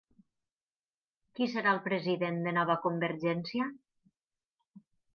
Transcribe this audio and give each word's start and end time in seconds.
Qui 1.41 1.47
serà 1.51 1.75
el 1.77 1.83
president 1.89 2.41
de 2.49 2.57
Nova 2.59 2.79
Convergència? 2.89 3.71